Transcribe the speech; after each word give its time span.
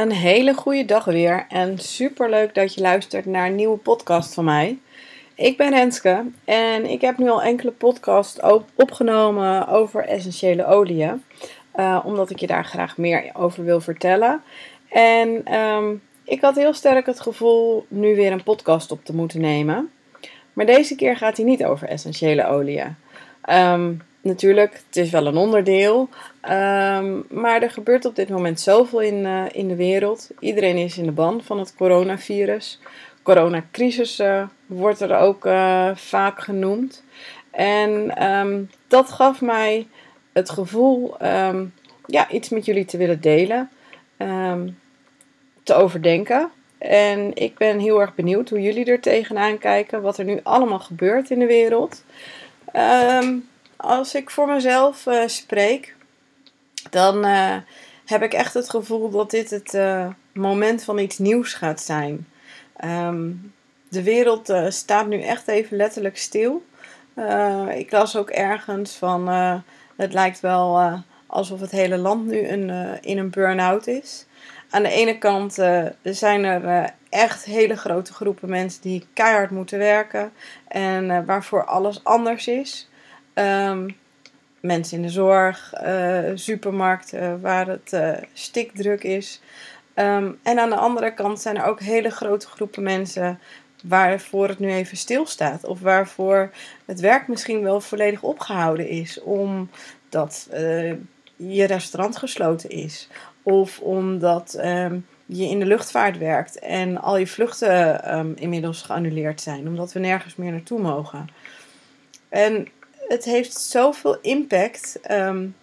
Een 0.00 0.12
hele 0.12 0.54
goede 0.54 0.84
dag 0.84 1.04
weer 1.04 1.46
en 1.48 1.78
super 1.78 2.30
leuk 2.30 2.54
dat 2.54 2.74
je 2.74 2.80
luistert 2.80 3.24
naar 3.24 3.46
een 3.46 3.54
nieuwe 3.54 3.76
podcast 3.76 4.34
van 4.34 4.44
mij. 4.44 4.78
Ik 5.34 5.56
ben 5.56 5.70
Renske 5.70 6.24
en 6.44 6.90
ik 6.90 7.00
heb 7.00 7.18
nu 7.18 7.30
al 7.30 7.42
enkele 7.42 7.70
podcasts 7.70 8.40
opgenomen 8.74 9.68
over 9.68 10.04
essentiële 10.04 10.66
oliën, 10.66 11.24
uh, 11.76 12.00
omdat 12.04 12.30
ik 12.30 12.38
je 12.38 12.46
daar 12.46 12.64
graag 12.64 12.96
meer 12.96 13.30
over 13.32 13.64
wil 13.64 13.80
vertellen. 13.80 14.42
En 14.88 15.54
um, 15.54 16.02
ik 16.24 16.40
had 16.40 16.56
heel 16.56 16.74
sterk 16.74 17.06
het 17.06 17.20
gevoel 17.20 17.86
nu 17.88 18.14
weer 18.16 18.32
een 18.32 18.42
podcast 18.42 18.90
op 18.90 19.04
te 19.04 19.14
moeten 19.14 19.40
nemen. 19.40 19.90
Maar 20.52 20.66
deze 20.66 20.94
keer 20.94 21.16
gaat 21.16 21.36
hij 21.36 21.46
niet 21.46 21.64
over 21.64 21.88
essentiële 21.88 22.46
oliën. 22.46 22.96
Um, 23.50 24.02
natuurlijk, 24.20 24.72
het 24.86 24.96
is 24.96 25.10
wel 25.10 25.26
een 25.26 25.36
onderdeel. 25.36 26.08
Um, 26.42 27.24
maar 27.28 27.62
er 27.62 27.70
gebeurt 27.70 28.04
op 28.04 28.16
dit 28.16 28.28
moment 28.28 28.60
zoveel 28.60 29.00
in, 29.00 29.24
uh, 29.24 29.44
in 29.52 29.68
de 29.68 29.76
wereld. 29.76 30.30
Iedereen 30.38 30.76
is 30.76 30.98
in 30.98 31.04
de 31.04 31.12
ban 31.12 31.42
van 31.42 31.58
het 31.58 31.74
coronavirus. 31.74 32.80
Coronacrisis 33.22 34.20
uh, 34.20 34.42
wordt 34.66 35.00
er 35.00 35.16
ook 35.16 35.46
uh, 35.46 35.90
vaak 35.94 36.40
genoemd. 36.40 37.04
En 37.50 38.22
um, 38.30 38.70
dat 38.88 39.10
gaf 39.10 39.40
mij 39.40 39.86
het 40.32 40.50
gevoel 40.50 41.16
um, 41.22 41.74
ja, 42.06 42.30
iets 42.30 42.48
met 42.48 42.64
jullie 42.64 42.84
te 42.84 42.96
willen 42.96 43.20
delen. 43.20 43.70
te 45.62 45.74
overdenken. 45.74 46.50
En 46.78 47.34
ik 47.34 47.58
ben 47.58 47.78
heel 47.78 48.00
erg 48.00 48.14
benieuwd 48.14 48.48
hoe 48.48 48.62
jullie 48.62 48.84
er 48.84 49.00
tegenaan 49.00 49.58
kijken. 49.58 50.02
Wat 50.02 50.18
er 50.18 50.24
nu 50.24 50.40
allemaal 50.42 50.78
gebeurt 50.78 51.30
in 51.30 51.38
de 51.38 51.46
wereld. 51.46 52.04
Als 53.80 54.14
ik 54.14 54.30
voor 54.30 54.46
mezelf 54.46 55.06
uh, 55.06 55.26
spreek, 55.26 55.96
dan 56.90 57.26
uh, 57.26 57.56
heb 58.04 58.22
ik 58.22 58.32
echt 58.32 58.54
het 58.54 58.70
gevoel 58.70 59.10
dat 59.10 59.30
dit 59.30 59.50
het 59.50 59.74
uh, 59.74 60.08
moment 60.32 60.84
van 60.84 60.98
iets 60.98 61.18
nieuws 61.18 61.54
gaat 61.54 61.80
zijn. 61.80 62.28
Um, 62.84 63.54
de 63.88 64.02
wereld 64.02 64.52
staat 64.68 65.06
nu 65.06 65.22
echt 65.22 65.48
even 65.48 65.76
letterlijk 65.76 66.18
stil. 66.18 66.64
ik 67.74 67.90
las 67.90 68.16
ook 68.16 68.30
ergens 68.30 68.92
van 68.92 69.28
het 69.96 70.12
lijkt 70.12 70.40
wel 70.40 71.02
alsof 71.26 71.60
het 71.60 71.70
hele 71.70 71.96
land 71.96 72.26
nu 72.26 72.48
een, 72.48 72.70
in 73.02 73.18
een 73.18 73.30
burn-out 73.30 73.86
is. 73.86 74.26
Aan 74.70 74.82
de 74.82 74.90
ene 74.90 75.18
kant 75.18 75.52
zijn 76.02 76.44
er 76.44 76.92
echt 77.08 77.44
hele 77.44 77.76
grote 77.76 78.12
groepen 78.12 78.48
mensen 78.48 78.82
die 78.82 79.06
keihard 79.12 79.50
moeten 79.50 79.78
werken 79.78 80.32
en 80.68 81.24
waarvoor 81.26 81.64
alles 81.64 82.04
anders 82.04 82.46
is. 82.46 82.89
Um, 83.40 83.96
mensen 84.60 84.96
in 84.96 85.02
de 85.02 85.08
zorg, 85.08 85.72
uh, 85.84 86.30
supermarkten 86.34 87.40
waar 87.40 87.66
het 87.66 87.92
uh, 87.92 88.12
stikdruk 88.32 89.02
is. 89.02 89.40
Um, 89.94 90.38
en 90.42 90.58
aan 90.58 90.70
de 90.70 90.76
andere 90.76 91.14
kant 91.14 91.40
zijn 91.40 91.56
er 91.56 91.64
ook 91.64 91.80
hele 91.80 92.10
grote 92.10 92.46
groepen 92.46 92.82
mensen 92.82 93.38
waarvoor 93.84 94.48
het 94.48 94.58
nu 94.58 94.70
even 94.70 94.96
stilstaat. 94.96 95.64
Of 95.64 95.80
waarvoor 95.80 96.50
het 96.84 97.00
werk 97.00 97.28
misschien 97.28 97.62
wel 97.62 97.80
volledig 97.80 98.22
opgehouden 98.22 98.88
is. 98.88 99.20
Omdat 99.20 100.48
uh, 100.52 100.92
je 101.36 101.64
restaurant 101.64 102.16
gesloten 102.16 102.70
is. 102.70 103.08
Of 103.42 103.78
omdat 103.78 104.56
um, 104.64 105.06
je 105.26 105.48
in 105.48 105.58
de 105.58 105.66
luchtvaart 105.66 106.18
werkt 106.18 106.58
en 106.58 107.00
al 107.00 107.16
je 107.16 107.26
vluchten 107.26 108.36
inmiddels 108.36 108.82
geannuleerd 108.82 109.40
zijn. 109.40 109.68
Omdat 109.68 109.92
we 109.92 110.00
nergens 110.00 110.36
meer 110.36 110.52
naartoe 110.52 110.80
mogen. 110.80 111.28
En 112.28 112.68
het 113.10 113.24
heeft 113.24 113.56
zoveel 113.56 114.18
impact 114.20 115.00
um, 115.10 115.56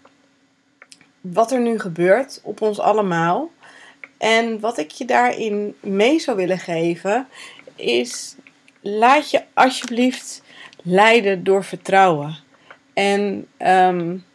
wat 1.22 1.52
er 1.52 1.60
nu 1.60 1.80
gebeurt 1.80 2.40
op 2.44 2.62
ons 2.62 2.80
allemaal. 2.80 3.52
En 4.18 4.60
wat 4.60 4.78
ik 4.78 4.92
je 4.92 5.06
daarin 5.06 5.76
mee 5.80 6.20
zou 6.20 6.38
willen 6.38 6.60
geven 6.60 7.28
is 7.76 8.36
laat 8.82 9.32
je 9.32 9.44
alsjeblieft 9.54 10.44
leiden 10.84 11.44
door 11.44 11.64
vertrouwen. 11.64 12.38
En 12.94 13.48
um, 13.60 14.26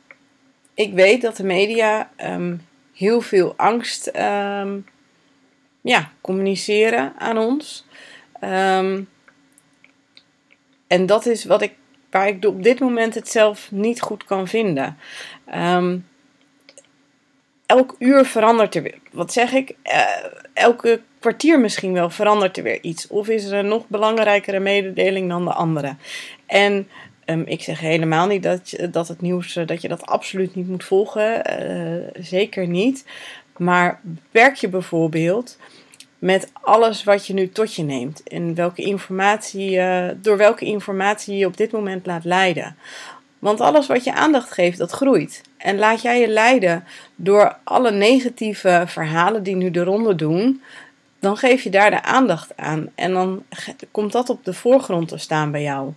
ik 0.74 0.92
weet 0.92 1.22
dat 1.22 1.36
de 1.36 1.44
media 1.44 2.10
um, 2.16 2.66
heel 2.94 3.20
veel 3.20 3.54
angst 3.56 4.10
ja, 5.80 6.10
communiceren 6.20 7.12
aan 7.18 7.38
ons. 7.38 7.86
en 10.86 11.06
dat 11.06 11.26
is 11.26 11.44
wat 11.44 11.62
ik 11.62 11.72
waar 12.12 12.28
ik 12.28 12.44
op 12.44 12.62
dit 12.62 12.80
moment 12.80 13.14
het 13.14 13.28
zelf 13.28 13.70
niet 13.70 14.00
goed 14.00 14.24
kan 14.24 14.48
vinden. 14.48 14.96
Um, 15.54 16.06
elk 17.66 17.96
uur 17.98 18.24
verandert 18.24 18.74
er 18.74 18.82
weer. 18.82 18.98
Wat 19.12 19.32
zeg 19.32 19.52
ik? 19.52 19.74
Uh, 19.84 20.00
elke 20.52 21.00
kwartier 21.18 21.60
misschien 21.60 21.92
wel 21.92 22.10
verandert 22.10 22.56
er 22.56 22.62
weer 22.62 22.82
iets. 22.82 23.06
Of 23.06 23.28
is 23.28 23.44
er 23.44 23.58
een 23.58 23.68
nog 23.68 23.88
belangrijkere 23.88 24.60
mededeling 24.60 25.28
dan 25.28 25.44
de 25.44 25.52
andere? 25.52 25.96
En 26.46 26.88
um, 27.26 27.42
ik 27.46 27.62
zeg 27.62 27.80
helemaal 27.80 28.26
niet 28.26 28.42
dat, 28.42 28.76
dat 28.90 29.08
het 29.08 29.20
nieuws 29.20 29.56
eh, 29.56 29.66
dat 29.66 29.82
je 29.82 29.88
dat 29.88 30.06
absoluut 30.06 30.54
niet 30.54 30.68
moet 30.68 30.84
volgen. 30.84 31.60
Uh, 31.62 32.08
zeker 32.24 32.66
niet. 32.66 33.04
Maar 33.56 34.00
werk 34.30 34.54
je 34.54 34.68
bijvoorbeeld 34.68 35.58
met 36.22 36.50
alles 36.52 37.04
wat 37.04 37.26
je 37.26 37.34
nu 37.34 37.48
tot 37.48 37.74
je 37.74 37.82
neemt. 37.82 38.22
En 38.22 38.54
welke 38.54 38.82
informatie, 38.82 39.70
uh, 39.70 40.08
door 40.16 40.36
welke 40.36 40.64
informatie 40.64 41.36
je 41.36 41.46
op 41.46 41.56
dit 41.56 41.72
moment 41.72 42.06
laat 42.06 42.24
leiden. 42.24 42.76
Want 43.38 43.60
alles 43.60 43.86
wat 43.86 44.04
je 44.04 44.14
aandacht 44.14 44.52
geeft, 44.52 44.78
dat 44.78 44.90
groeit. 44.90 45.42
En 45.56 45.78
laat 45.78 46.02
jij 46.02 46.20
je 46.20 46.28
leiden 46.28 46.84
door 47.14 47.56
alle 47.64 47.90
negatieve 47.90 48.84
verhalen 48.86 49.42
die 49.42 49.56
nu 49.56 49.70
de 49.70 49.84
ronde 49.84 50.14
doen, 50.14 50.62
dan 51.18 51.36
geef 51.36 51.62
je 51.62 51.70
daar 51.70 51.90
de 51.90 52.02
aandacht 52.02 52.56
aan. 52.56 52.90
En 52.94 53.12
dan 53.12 53.44
komt 53.90 54.12
dat 54.12 54.30
op 54.30 54.44
de 54.44 54.54
voorgrond 54.54 55.08
te 55.08 55.18
staan 55.18 55.50
bij 55.50 55.62
jou. 55.62 55.92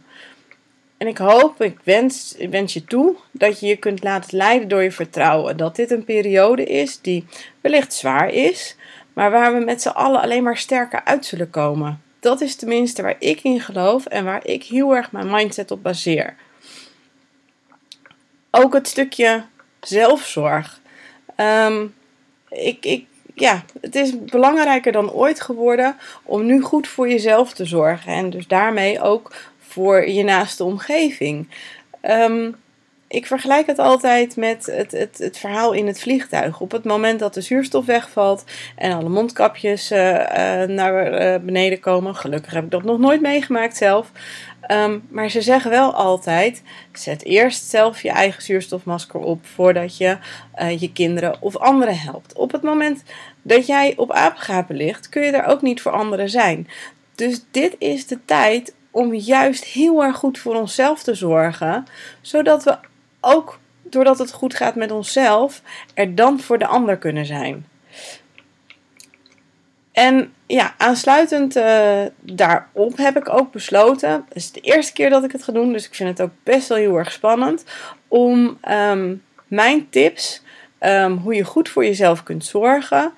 En 0.97 1.07
ik 1.07 1.17
hoop, 1.17 1.61
ik 1.61 1.77
wens, 1.83 2.35
ik 2.37 2.49
wens 2.49 2.73
je 2.73 2.83
toe 2.83 3.15
dat 3.31 3.59
je 3.59 3.67
je 3.67 3.75
kunt 3.75 4.03
laten 4.03 4.37
leiden 4.37 4.67
door 4.67 4.83
je 4.83 4.91
vertrouwen. 4.91 5.57
Dat 5.57 5.75
dit 5.75 5.91
een 5.91 6.03
periode 6.03 6.63
is 6.63 7.01
die 7.01 7.25
wellicht 7.61 7.93
zwaar 7.93 8.29
is, 8.29 8.75
maar 9.15 9.31
waar 9.31 9.53
we 9.53 9.59
met 9.59 9.81
z'n 9.81 9.89
allen 9.89 10.21
alleen 10.21 10.43
maar 10.43 10.57
sterker 10.57 11.03
uit 11.03 11.25
zullen 11.25 11.49
komen. 11.49 12.01
Dat 12.19 12.41
is 12.41 12.55
tenminste 12.55 13.01
waar 13.01 13.15
ik 13.19 13.41
in 13.41 13.59
geloof 13.59 14.05
en 14.05 14.25
waar 14.25 14.47
ik 14.47 14.63
heel 14.63 14.95
erg 14.95 15.11
mijn 15.11 15.29
mindset 15.29 15.71
op 15.71 15.83
baseer. 15.83 16.35
Ook 18.51 18.73
het 18.73 18.87
stukje 18.87 19.43
zelfzorg. 19.81 20.79
Um, 21.37 21.95
ik, 22.49 22.85
ik, 22.85 23.05
ja, 23.33 23.63
het 23.81 23.95
is 23.95 24.19
belangrijker 24.19 24.91
dan 24.91 25.11
ooit 25.11 25.41
geworden 25.41 25.95
om 26.23 26.45
nu 26.45 26.61
goed 26.61 26.87
voor 26.87 27.09
jezelf 27.09 27.53
te 27.53 27.65
zorgen. 27.65 28.13
En 28.13 28.29
dus 28.29 28.47
daarmee 28.47 29.01
ook 29.01 29.35
voor 29.59 30.07
je 30.09 30.23
naaste 30.23 30.63
omgeving. 30.63 31.49
Um, 32.01 32.55
ik 33.07 33.25
vergelijk 33.27 33.67
het 33.67 33.79
altijd 33.79 34.35
met 34.35 34.65
het, 34.65 34.91
het, 34.91 35.17
het 35.17 35.37
verhaal 35.37 35.73
in 35.73 35.87
het 35.87 35.99
vliegtuig. 35.99 36.59
Op 36.59 36.71
het 36.71 36.83
moment 36.83 37.19
dat 37.19 37.33
de 37.33 37.41
zuurstof 37.41 37.85
wegvalt 37.85 38.43
en 38.75 38.91
alle 38.91 39.09
mondkapjes 39.09 39.91
uh, 39.91 39.99
uh, 39.99 40.63
naar 40.63 41.21
uh, 41.21 41.45
beneden 41.45 41.79
komen. 41.79 42.15
Gelukkig 42.15 42.53
heb 42.53 42.63
ik 42.63 42.71
dat 42.71 42.83
nog 42.83 42.99
nooit 42.99 43.21
meegemaakt 43.21 43.77
zelf. 43.77 44.11
Um, 44.71 45.03
maar 45.09 45.29
ze 45.29 45.41
zeggen 45.41 45.71
wel 45.71 45.93
altijd: 45.93 46.61
zet 46.93 47.23
eerst 47.23 47.69
zelf 47.69 48.01
je 48.01 48.09
eigen 48.09 48.43
zuurstofmasker 48.43 49.19
op 49.19 49.45
voordat 49.45 49.97
je 49.97 50.17
je 50.77 50.91
kinderen 50.91 51.37
of 51.39 51.57
anderen 51.57 51.97
helpt. 51.97 52.33
Op 52.33 52.51
het 52.51 52.61
moment 52.61 53.03
dat 53.41 53.65
jij 53.67 53.93
op 53.97 54.11
apengapen 54.11 54.75
ligt, 54.75 55.09
kun 55.09 55.21
je 55.21 55.31
er 55.31 55.45
ook 55.45 55.61
niet 55.61 55.81
voor 55.81 55.91
anderen 55.91 56.29
zijn. 56.29 56.67
Dus 57.15 57.43
dit 57.51 57.75
is 57.79 58.07
de 58.07 58.19
tijd 58.25 58.73
om 58.91 59.13
juist 59.13 59.63
heel 59.63 60.03
erg 60.03 60.15
goed 60.15 60.39
voor 60.39 60.55
onszelf 60.55 61.03
te 61.03 61.13
zorgen, 61.13 61.85
zodat 62.21 62.63
we 62.63 62.77
ook 63.25 63.59
doordat 63.81 64.17
het 64.17 64.31
goed 64.31 64.55
gaat 64.55 64.75
met 64.75 64.91
onszelf, 64.91 65.61
er 65.93 66.15
dan 66.15 66.39
voor 66.39 66.57
de 66.57 66.67
ander 66.67 66.97
kunnen 66.97 67.25
zijn. 67.25 67.65
En 69.91 70.33
ja, 70.45 70.73
aansluitend 70.77 71.57
uh, 71.57 72.01
daarop 72.21 72.97
heb 72.97 73.17
ik 73.17 73.29
ook 73.29 73.51
besloten, 73.51 74.09
het 74.09 74.35
is 74.35 74.51
de 74.51 74.59
eerste 74.59 74.93
keer 74.93 75.09
dat 75.09 75.23
ik 75.23 75.31
het 75.31 75.43
ga 75.43 75.51
doen, 75.51 75.71
dus 75.73 75.85
ik 75.85 75.95
vind 75.95 76.09
het 76.09 76.21
ook 76.21 76.33
best 76.43 76.67
wel 76.67 76.77
heel 76.77 76.97
erg 76.97 77.11
spannend, 77.11 77.63
om 78.07 78.59
um, 78.69 79.23
mijn 79.47 79.89
tips, 79.89 80.41
um, 80.79 81.17
hoe 81.17 81.35
je 81.35 81.43
goed 81.43 81.69
voor 81.69 81.85
jezelf 81.85 82.23
kunt 82.23 82.45
zorgen, 82.45 83.13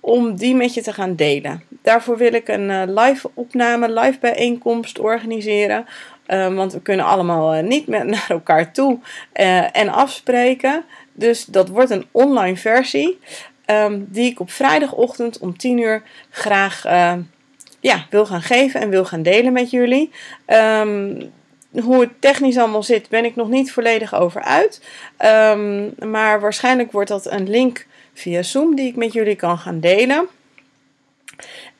om 0.00 0.36
die 0.36 0.54
met 0.54 0.74
je 0.74 0.82
te 0.82 0.92
gaan 0.92 1.14
delen. 1.14 1.62
Daarvoor 1.68 2.16
wil 2.16 2.32
ik 2.32 2.48
een 2.48 2.70
uh, 2.70 2.82
live 2.86 3.30
opname, 3.34 3.92
live 3.92 4.18
bijeenkomst 4.20 4.98
organiseren. 4.98 5.86
Um, 6.30 6.54
want 6.54 6.72
we 6.72 6.80
kunnen 6.80 7.06
allemaal 7.06 7.56
uh, 7.56 7.62
niet 7.62 7.86
meer 7.86 8.06
naar 8.14 8.26
elkaar 8.28 8.72
toe 8.72 8.98
uh, 9.34 9.76
en 9.76 9.88
afspreken. 9.88 10.84
Dus 11.12 11.44
dat 11.44 11.68
wordt 11.68 11.90
een 11.90 12.06
online 12.10 12.56
versie. 12.56 13.18
Um, 13.66 14.06
die 14.08 14.30
ik 14.30 14.40
op 14.40 14.50
vrijdagochtend 14.50 15.38
om 15.38 15.56
10 15.56 15.78
uur 15.78 16.02
graag 16.30 16.86
uh, 16.86 17.12
ja, 17.80 18.06
wil 18.10 18.26
gaan 18.26 18.42
geven 18.42 18.80
en 18.80 18.88
wil 18.88 19.04
gaan 19.04 19.22
delen 19.22 19.52
met 19.52 19.70
jullie. 19.70 20.10
Hoe 21.82 22.00
het 22.00 22.20
technisch 22.20 22.58
allemaal 22.58 22.82
zit, 22.82 23.08
ben 23.08 23.24
ik 23.24 23.36
nog 23.36 23.48
niet 23.48 23.72
volledig 23.72 24.14
over 24.14 24.42
uit. 24.42 24.82
maar 26.04 26.40
waarschijnlijk 26.40 26.92
wordt 26.92 27.08
dat 27.08 27.30
een 27.30 27.50
link 27.50 27.86
via 28.14 28.42
Zoom 28.42 28.74
die 28.74 28.88
ik 28.88 28.96
met 28.96 29.12
jullie 29.12 29.36
kan 29.36 29.58
gaan 29.58 29.80
delen. 29.80 30.28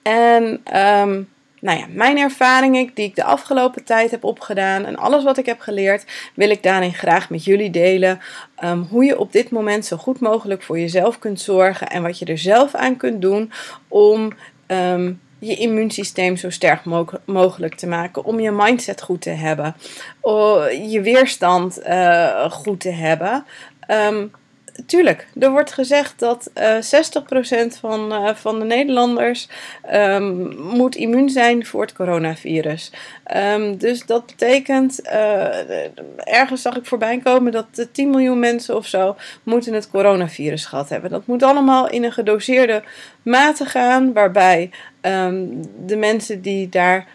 En 0.03 0.61
ehm, 0.65 1.23
nou 1.61 1.79
ja, 1.79 1.87
mijn 1.89 2.19
ervaringen 2.19 2.91
die 2.95 3.05
ik 3.05 3.17
de 3.17 3.25
afgelopen 3.25 3.85
tijd 3.85 4.11
heb 4.11 4.25
opgedaan 4.25 4.85
en 4.85 4.97
alles 4.97 5.25
wat 5.25 5.39
ik 5.39 5.47
heb 5.47 5.61
geleerd, 5.61 6.05
wil 6.35 6.51
ik 6.51 6.63
daarin 6.63 6.95
graag 6.95 7.31
met 7.31 7.45
jullie 7.45 7.71
delen. 7.71 8.21
Um, 8.65 8.87
hoe 8.91 9.05
je 9.05 9.19
op 9.19 9.33
dit 9.33 9.51
moment 9.51 9.85
zo 9.85 9.97
goed 9.97 10.21
mogelijk 10.21 10.63
voor 10.63 10.79
jezelf 10.79 11.19
kunt 11.19 11.41
zorgen 11.41 11.89
en 11.89 12.03
wat 12.03 12.19
je 12.19 12.25
er 12.25 12.39
zelf 12.39 12.75
aan 12.75 12.97
kunt 12.97 13.23
doen 13.23 13.53
om 13.89 14.33
ehm, 14.67 15.13
je 15.39 15.57
immuunsysteem 15.57 16.37
zo 16.37 16.51
sterk 16.51 16.81
mogelijk 17.25 17.75
te 17.75 17.87
maken, 17.87 18.25
om 18.25 18.41
je 18.41 18.51
mindset 18.51 19.03
goed 19.03 19.21
te 19.21 19.31
hebben, 19.31 19.77
je 20.89 21.01
weerstand 21.03 21.81
uh, 21.87 22.51
goed 22.51 22.81
te 22.81 22.91
hebben. 22.91 23.45
Um, 23.91 24.31
tuurlijk, 24.87 25.27
er 25.41 25.51
wordt 25.51 25.73
gezegd 25.73 26.19
dat 26.19 26.51
uh, 26.55 26.77
eh, 26.77 27.65
60% 27.67 27.79
van, 27.81 28.13
uh, 28.13 28.35
van 28.35 28.59
de 28.59 28.65
Nederlanders 28.65 29.49
um, 29.95 30.57
moet 30.59 30.97
immuun 30.97 31.31
zijn 31.31 31.67
voor 31.67 31.81
het 31.81 31.93
coronavirus. 31.93 32.93
Um, 33.37 33.77
dus 33.77 34.07
dat 34.07 34.27
betekent, 34.27 35.01
uh, 35.05 35.47
ergens 36.17 36.63
zag 36.63 36.77
ik 36.77 36.87
voorbij 36.87 37.19
komen 37.19 37.53
dat 37.53 37.89
10 37.93 38.11
miljoen 38.11 38.39
mensen 38.39 38.77
of 38.77 38.87
zo 38.87 39.17
moeten 39.43 39.75
het 39.75 39.91
coronavirus 39.91 40.65
gehad 40.65 40.89
hebben. 40.89 41.11
Dat 41.11 41.27
moet 41.27 41.43
allemaal 41.43 41.89
in 41.91 42.05
een 42.05 42.13
gedoseerde 42.13 42.83
mate 43.23 43.65
gaan, 43.65 44.13
waarbij 44.13 44.71
um, 45.01 45.61
de 45.87 45.97
mensen 45.97 46.43
die 46.43 46.69
daar, 46.69 47.07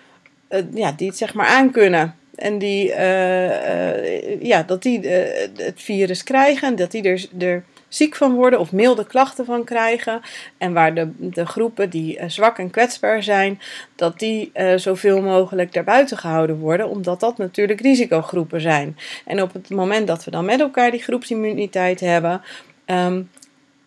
ja, 0.73 0.91
die 0.91 1.07
het 1.07 1.17
zeg 1.17 1.33
maar 1.33 1.47
aankunnen 1.47 2.15
en 2.35 2.57
die, 2.57 2.89
uh, 2.89 4.41
ja, 4.41 4.63
dat 4.63 4.81
die 4.81 5.03
uh, 5.03 5.11
het 5.55 5.81
virus 5.81 6.23
krijgen, 6.23 6.75
dat 6.75 6.91
die 6.91 7.03
er, 7.03 7.25
er 7.39 7.63
ziek 7.87 8.15
van 8.15 8.33
worden 8.33 8.59
of 8.59 8.71
milde 8.71 9.05
klachten 9.05 9.45
van 9.45 9.63
krijgen. 9.63 10.21
En 10.57 10.73
waar 10.73 10.93
de, 10.93 11.11
de 11.17 11.45
groepen 11.45 11.89
die 11.89 12.19
zwak 12.27 12.57
en 12.57 12.71
kwetsbaar 12.71 13.23
zijn, 13.23 13.59
dat 13.95 14.19
die 14.19 14.51
zoveel 14.75 15.21
mogelijk 15.21 15.73
daarbuiten 15.73 16.17
gehouden 16.17 16.57
worden, 16.57 16.89
omdat 16.89 17.19
dat 17.19 17.37
natuurlijk 17.37 17.81
risicogroepen 17.81 18.61
zijn. 18.61 18.97
En 19.25 19.41
op 19.41 19.53
het 19.53 19.69
moment 19.69 20.07
dat 20.07 20.23
we 20.23 20.31
dan 20.31 20.45
met 20.45 20.59
elkaar 20.59 20.91
die 20.91 21.03
groepsimmuniteit 21.03 21.99
hebben, 21.99 22.41
um, 22.85 23.29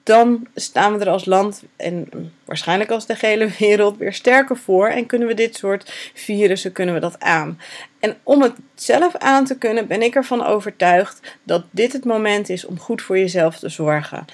dan 0.06 0.47
staan 0.55 0.99
we 0.99 1.05
er 1.05 1.11
als 1.11 1.25
land 1.25 1.62
en 1.76 2.08
waarschijnlijk 2.44 2.91
als 2.91 3.06
de 3.06 3.14
hele 3.19 3.49
wereld 3.58 3.97
weer 3.97 4.12
sterker 4.12 4.56
voor 4.56 4.88
en 4.88 5.06
kunnen 5.06 5.29
we 5.29 5.35
dit 5.35 5.56
soort 5.56 6.11
virussen 6.14 6.73
kunnen 6.73 6.94
we 6.94 7.00
dat 7.00 7.20
aan. 7.20 7.61
En 7.99 8.17
om 8.23 8.43
het 8.43 8.53
zelf 8.75 9.17
aan 9.17 9.44
te 9.44 9.58
kunnen 9.58 9.87
ben 9.87 10.03
ik 10.03 10.14
ervan 10.14 10.44
overtuigd 10.44 11.38
dat 11.43 11.64
dit 11.70 11.93
het 11.93 12.05
moment 12.05 12.49
is 12.49 12.64
om 12.64 12.79
goed 12.79 13.03
voor 13.03 13.19
jezelf 13.19 13.58
te 13.58 13.69
zorgen. 13.69 14.25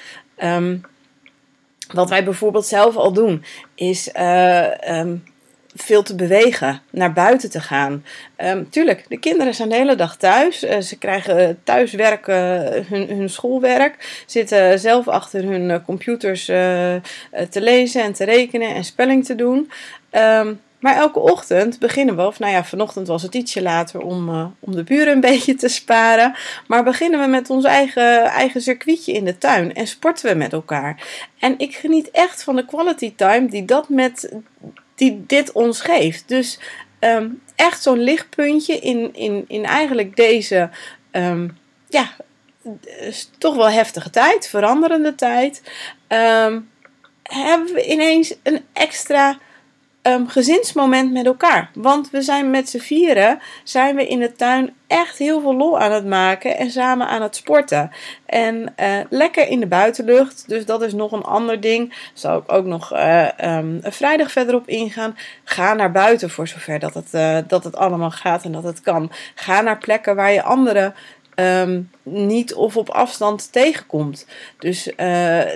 Um, 0.42 0.80
wat 1.92 2.08
wij 2.08 2.24
bijvoorbeeld 2.24 2.66
zelf 2.66 2.96
al 2.96 3.12
doen 3.12 3.44
is 3.74 4.10
uh, 4.16 4.98
um, 4.98 5.24
veel 5.74 6.02
te 6.02 6.14
bewegen, 6.14 6.80
naar 6.90 7.12
buiten 7.12 7.50
te 7.50 7.60
gaan. 7.60 8.04
Um, 8.36 8.70
tuurlijk, 8.70 9.04
de 9.08 9.18
kinderen 9.18 9.54
zijn 9.54 9.68
de 9.68 9.74
hele 9.74 9.94
dag 9.94 10.16
thuis. 10.16 10.64
Uh, 10.64 10.80
ze 10.80 10.98
krijgen 10.98 11.60
thuiswerk, 11.64 12.26
uh, 12.26 12.36
hun, 12.88 13.08
hun 13.08 13.30
schoolwerk. 13.30 14.22
Zitten 14.26 14.78
zelf 14.78 15.08
achter 15.08 15.42
hun 15.42 15.84
computers 15.84 16.44
te 16.44 17.60
lezen 17.60 18.02
en 18.02 18.12
te 18.12 18.24
rekenen 18.24 18.74
en 18.74 18.84
spelling 18.84 19.24
te 19.24 19.34
doen. 19.34 19.70
Um, 20.12 20.60
maar 20.82 20.96
elke 20.96 21.18
ochtend 21.18 21.78
beginnen 21.78 22.16
we, 22.16 22.26
of 22.26 22.38
nou 22.38 22.52
ja, 22.52 22.64
vanochtend 22.64 23.06
was 23.06 23.22
het 23.22 23.34
ietsje 23.34 23.62
later 23.62 24.00
om, 24.00 24.54
om 24.58 24.74
de 24.74 24.82
buren 24.82 25.12
een 25.12 25.20
beetje 25.30 25.54
te 25.54 25.68
sparen. 25.68 26.34
Maar 26.66 26.84
beginnen 26.84 27.20
we 27.20 27.26
met 27.26 27.50
ons 27.50 27.64
eigen, 27.64 28.24
eigen 28.24 28.60
circuitje 28.62 29.12
in 29.12 29.24
de 29.24 29.38
tuin 29.38 29.74
en 29.74 29.86
sporten 29.86 30.30
we 30.30 30.34
met 30.36 30.52
elkaar. 30.52 31.02
En 31.38 31.58
ik 31.58 31.74
geniet 31.74 32.10
echt 32.10 32.42
van 32.42 32.56
de 32.56 32.64
quality 32.64 33.12
time 33.16 33.48
die 33.48 33.64
dat 33.64 33.88
met 33.88 34.32
die 35.02 35.24
dit 35.26 35.52
ons 35.52 35.80
geeft. 35.80 36.28
Dus 36.28 36.58
ehm, 36.98 37.28
echt 37.56 37.82
zo'n 37.82 37.98
lichtpuntje 37.98 38.78
in, 38.78 39.14
in, 39.14 39.44
in 39.48 39.64
eigenlijk 39.64 40.16
deze, 40.16 40.70
um, 41.12 41.58
ja, 41.88 42.10
toch 43.38 43.56
wel 43.56 43.70
heftige 43.70 44.10
tijd, 44.10 44.48
veranderende 44.48 45.14
tijd. 45.14 45.62
Um, 46.08 46.70
hebben 47.22 47.74
we 47.74 47.86
ineens 47.86 48.34
een 48.42 48.64
extra 48.72 49.38
um, 50.02 50.28
gezinsmoment 50.28 51.12
met 51.12 51.26
elkaar. 51.26 51.70
Want 51.74 52.10
we 52.10 52.22
zijn 52.22 52.50
met 52.50 52.68
z'n 52.68 52.78
vieren, 52.78 53.38
zijn 53.64 53.96
we 53.96 54.06
in 54.06 54.18
de 54.18 54.32
tuin 54.32 54.74
echt 54.86 55.18
heel 55.18 55.40
veel 55.40 55.54
lol 55.54 55.78
aan 55.78 55.92
het 55.92 56.06
maken 56.06 56.56
en 56.56 56.70
samen 56.70 57.08
aan 57.08 57.22
het 57.22 57.36
sporten. 57.36 57.90
En 58.26 58.74
uh, 58.80 58.98
lekker 59.08 59.48
in 59.48 59.60
de 59.60 59.66
buitenlucht, 59.66 60.44
dus 60.48 60.66
dat 60.66 60.82
is 60.82 60.92
nog 60.92 61.12
een 61.12 61.22
ander 61.22 61.60
ding. 61.60 62.10
Zal 62.14 62.38
ik 62.38 62.52
ook 62.52 62.64
nog 62.64 62.92
uh, 62.92 63.28
vrijdag 63.82 64.32
verderop 64.32 64.68
ingaan. 64.68 65.16
Ga 65.44 65.74
naar 65.74 65.92
buiten 65.92 66.30
voor 66.30 66.48
zover 66.48 66.78
dat 66.78 66.94
het, 66.94 67.08
uh, 67.14 67.38
dat 67.46 67.64
het 67.64 67.76
allemaal 67.76 68.10
gaat 68.10 68.44
en 68.44 68.52
dat 68.52 68.64
het 68.64 68.80
kan. 68.80 69.10
Ga 69.34 69.60
naar 69.60 69.78
plekken 69.78 70.16
waar 70.16 70.32
je 70.32 70.42
anderen 70.42 70.94
um, 71.34 71.90
niet 72.02 72.54
of 72.54 72.76
op 72.76 72.88
afstand 72.88 73.52
tegenkomt. 73.52 74.26
Dus 74.58 74.86
uh, 74.86 74.94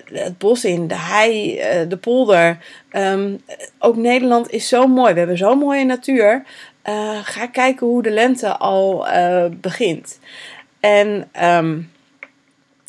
het 0.04 0.38
bos 0.38 0.64
in, 0.64 0.88
de 0.88 0.98
hei, 0.98 1.54
uh, 1.54 1.88
de 1.88 1.96
polder. 1.96 2.58
Um, 2.92 3.40
ook 3.78 3.96
Nederland 3.96 4.50
is 4.50 4.68
zo 4.68 4.86
mooi. 4.86 5.12
We 5.12 5.18
hebben 5.18 5.38
zo'n 5.38 5.58
mooie 5.58 5.84
natuur. 5.84 6.44
Uh, 6.84 7.18
ga 7.22 7.46
kijken 7.46 7.86
hoe 7.86 8.02
de 8.02 8.10
lente 8.10 8.56
al 8.56 9.06
begint. 9.60 10.18
En 10.80 11.28
um, 11.42 11.90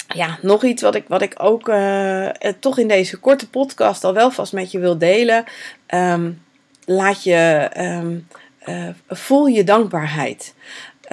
ja, 0.08 0.38
nog 0.42 0.64
iets 0.64 0.82
wat 0.82 0.96
ik, 0.96 1.08
wat 1.08 1.22
ik 1.22 1.34
ook 1.38 1.72
toch 2.60 2.78
in 2.78 2.88
deze 2.88 3.18
korte 3.18 3.50
podcast 3.50 4.04
al 4.04 4.14
wel 4.14 4.32
vast 4.32 4.54
met 4.54 4.72
je 4.72 4.80
wil 4.80 4.98
delen. 4.98 5.44
laat 6.86 7.24
je, 7.24 7.70
voel 9.08 9.46
je 9.46 9.64
dankbaarheid. 9.64 10.54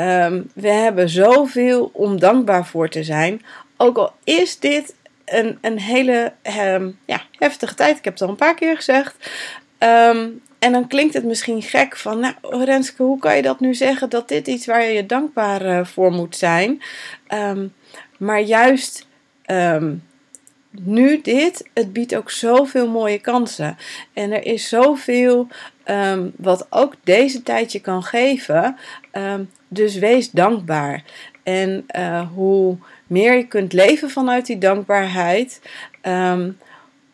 Um, 0.00 0.50
we 0.54 0.68
hebben 0.68 1.08
zoveel 1.08 1.90
om 1.92 2.20
dankbaar 2.20 2.66
voor 2.66 2.88
te 2.88 3.04
zijn. 3.04 3.42
Ook 3.76 3.96
al 3.96 4.12
is 4.24 4.58
dit 4.58 4.94
een, 5.24 5.58
een 5.60 5.78
hele 5.78 6.32
um, 6.58 6.98
ja, 7.04 7.22
heftige 7.38 7.74
tijd. 7.74 7.98
Ik 7.98 8.04
heb 8.04 8.12
het 8.12 8.22
al 8.22 8.28
een 8.28 8.36
paar 8.36 8.54
keer 8.54 8.76
gezegd. 8.76 9.30
Um, 9.78 10.42
en 10.58 10.72
dan 10.72 10.86
klinkt 10.86 11.14
het 11.14 11.24
misschien 11.24 11.62
gek 11.62 11.96
van, 11.96 12.20
nou 12.20 12.34
Renske, 12.64 13.02
hoe 13.02 13.18
kan 13.18 13.36
je 13.36 13.42
dat 13.42 13.60
nu 13.60 13.74
zeggen 13.74 14.10
dat 14.10 14.28
dit 14.28 14.46
iets 14.46 14.66
waar 14.66 14.84
je 14.84 14.92
je 14.92 15.06
dankbaar 15.06 15.66
uh, 15.66 15.84
voor 15.84 16.12
moet 16.12 16.36
zijn? 16.36 16.82
maar 18.18 18.40
juist 18.40 19.06
nu 20.70 21.20
dit, 21.20 21.68
het 21.74 21.92
biedt 21.92 22.14
ook 22.14 22.30
zoveel 22.30 22.88
mooie 22.88 23.18
kansen. 23.18 23.76
En 24.12 24.32
er 24.32 24.46
is 24.46 24.68
zoveel 24.68 25.48
wat 26.36 26.66
ook 26.70 26.94
deze 27.04 27.42
tijd 27.42 27.72
je 27.72 27.80
kan 27.80 28.02
geven. 28.02 28.76
Dus 29.74 29.96
wees 29.96 30.30
dankbaar. 30.30 31.02
En 31.42 31.86
uh, 31.96 32.28
hoe 32.34 32.76
meer 33.06 33.36
je 33.36 33.46
kunt 33.46 33.72
leven 33.72 34.10
vanuit 34.10 34.46
die 34.46 34.58
dankbaarheid, 34.58 35.60
um, 36.02 36.58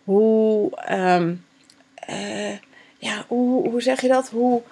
hoe, 0.04 0.70
uh, 0.90 2.58
ja, 2.98 3.24
hoe, 3.28 3.68
hoe 3.68 3.82
zeg 3.82 4.00
je 4.00 4.08
dat? 4.08 4.28
Hoe, 4.28 4.62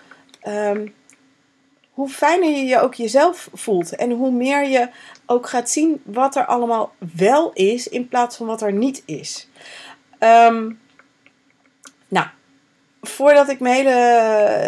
hoe 1.91 2.09
fijner 2.09 2.51
je 2.51 2.65
je 2.65 2.81
ook 2.81 2.95
jezelf 2.95 3.49
voelt. 3.53 3.97
En 3.97 4.11
hoe 4.11 4.31
meer 4.31 4.69
je 4.69 4.89
ook 5.27 5.49
gaat 5.49 5.71
zien 5.71 6.01
wat 6.05 6.37
er 6.37 6.47
allemaal 6.47 6.93
wel 7.17 7.53
is 7.53 7.89
in 7.89 8.09
plaats 8.09 8.37
van 8.37 8.47
wat 8.47 8.63
er 8.63 8.73
niet 8.73 9.03
is. 9.07 9.49
Nou, 12.09 12.27
voordat 13.19 13.49
ik 13.49 13.59
hele, 13.59 13.91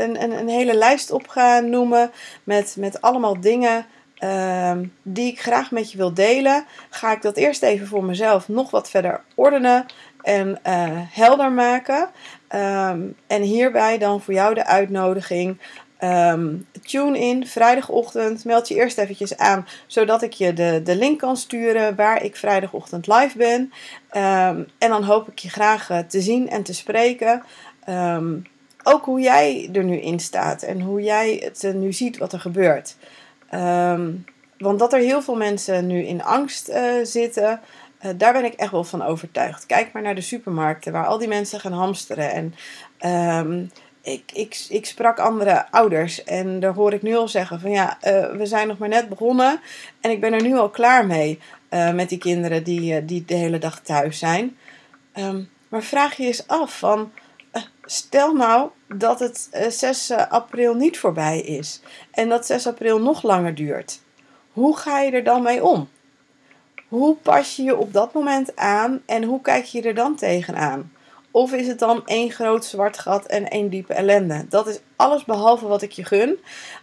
een, 0.02 0.22
een, 0.22 0.38
een, 0.38 0.48
hele 0.48 0.74
lijst 0.74 1.10
op 1.10 1.28
ga 1.28 1.60
noemen 1.60 2.10
met, 2.44 2.74
met 2.78 3.00
allemaal 3.00 3.40
dingen 3.40 3.86
um, 4.24 4.92
die 5.02 5.32
ik 5.32 5.40
graag 5.40 5.70
met 5.70 5.92
je 5.92 5.96
wil 5.96 6.14
delen, 6.14 6.64
ga 6.90 7.12
ik 7.12 7.22
dat 7.22 7.36
eerst 7.36 7.62
even 7.62 7.86
voor 7.86 8.04
mezelf 8.04 8.48
nog 8.48 8.70
wat 8.70 8.90
verder 8.90 9.20
ordenen 9.34 9.86
en 10.22 10.48
uh, 10.48 10.88
helder 11.10 11.52
maken. 11.52 12.10
Um, 12.54 13.16
en 13.26 13.42
hierbij 13.42 13.98
dan 13.98 14.20
voor 14.20 14.34
jou 14.34 14.54
de 14.54 14.66
uitnodiging 14.66 15.58
Um, 16.04 16.66
tune 16.82 17.18
in, 17.18 17.46
vrijdagochtend. 17.46 18.44
Meld 18.44 18.68
je 18.68 18.74
eerst 18.74 18.98
eventjes 18.98 19.36
aan, 19.36 19.66
zodat 19.86 20.22
ik 20.22 20.32
je 20.32 20.52
de, 20.52 20.80
de 20.84 20.96
link 20.96 21.18
kan 21.18 21.36
sturen 21.36 21.96
waar 21.96 22.22
ik 22.22 22.36
vrijdagochtend 22.36 23.06
live 23.06 23.38
ben. 23.38 23.72
En 24.78 24.88
dan 24.88 25.04
hoop 25.04 25.28
ik 25.28 25.38
je 25.38 25.48
graag 25.48 25.90
uh, 25.90 25.98
te 25.98 26.20
zien 26.20 26.50
en 26.50 26.62
te 26.62 26.74
spreken. 26.74 27.42
Um, 27.90 28.46
ook 28.82 29.04
hoe 29.04 29.20
jij 29.20 29.68
er 29.72 29.84
nu 29.84 29.96
in 29.96 30.20
staat 30.20 30.62
en 30.62 30.80
hoe 30.80 31.02
jij 31.02 31.40
het 31.44 31.62
uh, 31.62 31.72
nu 31.72 31.92
ziet 31.92 32.18
wat 32.18 32.32
er 32.32 32.40
gebeurt. 32.40 32.96
want 34.58 34.78
dat 34.78 34.92
er 34.92 34.98
heel 34.98 35.22
veel 35.22 35.36
mensen 35.36 35.86
nu 35.86 36.02
in 36.02 36.22
angst 36.22 36.68
uh, 36.68 36.92
zitten, 37.02 37.60
daar 38.16 38.32
ben 38.32 38.44
ik 38.44 38.54
echt 38.54 38.70
wel 38.70 38.84
van 38.84 39.02
overtuigd. 39.02 39.66
Kijk 39.66 39.92
maar 39.92 40.02
naar 40.02 40.14
de 40.14 40.20
supermarkten 40.20 40.92
waar 40.92 41.06
al 41.06 41.18
die 41.18 41.28
mensen 41.28 41.60
gaan 41.60 41.72
hamsteren 41.72 42.54
en 42.98 43.70
ik, 44.02 44.22
ik, 44.32 44.66
ik 44.68 44.86
sprak 44.86 45.18
andere 45.18 45.70
ouders 45.70 46.24
en 46.24 46.60
daar 46.60 46.74
hoor 46.74 46.92
ik 46.92 47.02
nu 47.02 47.16
al 47.16 47.28
zeggen 47.28 47.60
van 47.60 47.70
ja, 47.70 47.98
we 48.36 48.46
zijn 48.46 48.68
nog 48.68 48.78
maar 48.78 48.88
net 48.88 49.08
begonnen 49.08 49.60
en 50.00 50.10
ik 50.10 50.20
ben 50.20 50.32
er 50.32 50.42
nu 50.42 50.56
al 50.56 50.70
klaar 50.70 51.06
mee 51.06 51.38
met 51.70 52.08
die 52.08 52.18
kinderen 52.18 52.64
die, 52.64 53.04
die 53.04 53.24
de 53.24 53.34
hele 53.34 53.58
dag 53.58 53.80
thuis 53.80 54.18
zijn. 54.18 54.56
Ehm, 55.12 55.42
maar 55.68 55.82
vraag 55.82 56.16
je 56.16 56.26
eens 56.26 56.46
af 56.46 56.78
van, 56.78 57.00
eh, 57.00 57.29
stel 57.90 58.34
nou 58.34 58.70
dat 58.88 59.20
het 59.20 59.48
6 59.68 60.10
april 60.10 60.74
niet 60.74 60.98
voorbij 60.98 61.40
is 61.40 61.80
en 62.10 62.28
dat 62.28 62.46
6 62.46 62.66
april 62.66 63.00
nog 63.00 63.22
langer 63.22 63.54
duurt. 63.54 64.00
Hoe 64.52 64.76
ga 64.76 65.00
je 65.00 65.10
er 65.10 65.24
dan 65.24 65.42
mee 65.42 65.64
om? 65.64 65.88
Hoe 66.88 67.16
pas 67.16 67.56
je 67.56 67.62
je 67.62 67.76
op 67.76 67.92
dat 67.92 68.12
moment 68.12 68.56
aan 68.56 69.02
en 69.06 69.22
hoe 69.22 69.40
kijk 69.40 69.64
je 69.64 69.82
er 69.82 69.94
dan 69.94 70.16
tegenaan? 70.16 70.92
Of 71.30 71.52
is 71.52 71.66
het 71.66 71.78
dan 71.78 72.06
één 72.06 72.30
groot 72.30 72.64
zwart 72.64 72.98
gat 72.98 73.26
en 73.26 73.48
één 73.48 73.70
diepe 73.70 73.94
ellende? 73.94 74.46
Dat 74.48 74.66
is 74.66 74.80
alles 74.96 75.24
behalve 75.24 75.66
wat 75.66 75.82
ik 75.82 75.92
je 75.92 76.04
gun. 76.04 76.38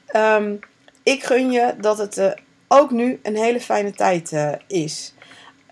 Ehm, 0.05 0.55
ik 1.03 1.23
gun 1.23 1.51
je 1.51 1.75
dat 1.81 1.97
het 1.97 2.17
uh, 2.17 2.31
ook 2.67 2.91
nu 2.91 3.19
een 3.23 3.37
hele 3.37 3.61
fijne 3.61 3.91
tijd 3.91 4.33
is. 4.67 5.13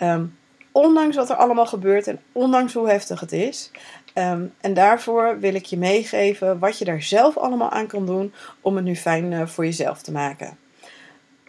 Um, 0.01 0.37
ondanks 0.71 1.15
wat 1.15 1.29
er 1.29 1.35
allemaal 1.35 1.65
gebeurt 1.65 2.07
en 2.07 2.19
ondanks 2.31 2.73
hoe 2.73 2.89
heftig 2.89 3.19
het 3.19 3.31
is. 3.31 3.71
Um, 4.17 4.53
en 4.62 4.74
daarvoor 4.74 5.39
wil 5.39 5.55
ik 5.55 5.65
je 5.65 5.77
meegeven 5.77 6.60
wat 6.60 6.77
je 6.77 6.86
daar 6.86 7.01
zelf 7.01 7.38
allemaal 7.38 7.69
aan 7.69 7.88
kan 7.88 8.05
doen 8.05 8.34
om 8.62 8.75
het 8.75 8.86
nu 8.86 8.95
fijn 8.95 9.31
uh, 9.31 9.48
voor 9.48 9.65
jezelf 9.65 10.01
te 10.01 10.12
maken. 10.12 10.57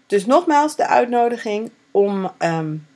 Dus 0.06 0.26
nogmaals 0.26 0.76
de 0.76 0.86
uitnodiging 0.86 1.70
om 1.90 2.30
um, 2.38 2.86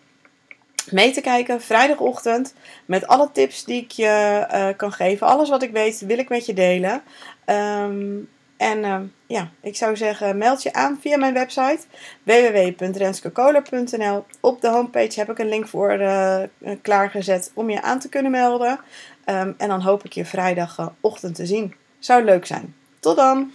mee 0.91 1.11
te 1.11 1.21
kijken 1.21 1.61
vrijdagochtend 1.61 2.55
met 2.87 3.07
alle 3.07 3.31
tips 3.33 3.65
die 3.65 3.83
ik 3.83 3.91
je 3.91 4.47
uh, 4.53 4.69
kan 4.77 4.93
geven. 4.93 5.27
Alles 5.27 5.49
wat 5.49 5.62
ik 5.62 5.71
weet 5.71 6.00
wil 6.00 6.19
ik 6.19 6.29
met 6.29 6.47
je 6.47 6.55
delen. 6.55 7.03
Um, 7.47 8.29
en 8.57 9.12
ja, 9.27 9.50
ik 9.61 9.77
zou 9.77 9.97
zeggen, 9.97 10.39
meld 10.39 10.62
je 10.62 10.73
aan 10.73 10.99
via 11.00 11.17
mijn 11.17 11.35
website 11.35 11.81
www.renskekoler.nl. 12.23 14.25
Op 14.41 14.61
de 14.61 14.69
homepage 14.69 15.19
heb 15.19 15.31
ik 15.31 15.39
een 15.39 15.49
link 15.49 15.69
voor 15.69 16.00
uh, 16.00 16.43
klaargezet 16.83 17.50
om 17.55 17.71
je 17.71 17.83
aan 17.83 17.99
te 17.99 18.09
kunnen 18.09 18.31
melden. 18.31 18.81
Um, 19.27 19.55
en 19.57 19.69
dan 19.69 19.81
hoop 19.81 20.05
ik 20.05 20.12
je 20.12 20.25
vrijdagochtend 20.25 21.35
te 21.35 21.47
zien. 21.47 21.75
Zou 21.99 22.25
leuk 22.25 22.47
zijn. 22.47 22.75
Tot 23.00 23.17
dan! 23.17 23.53